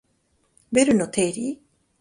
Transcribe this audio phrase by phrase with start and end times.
[0.71, 1.61] ベルの定理